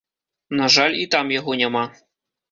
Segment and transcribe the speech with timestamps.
[0.61, 1.83] На жаль, і там яго няма.